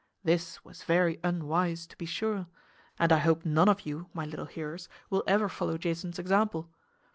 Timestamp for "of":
3.69-3.81